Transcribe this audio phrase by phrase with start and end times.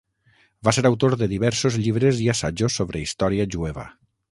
[0.67, 3.89] Va ser autor de diversos llibres i assajos sobre història jueva.